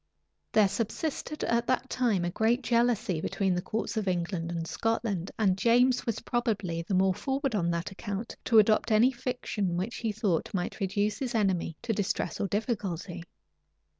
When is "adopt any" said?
8.57-9.11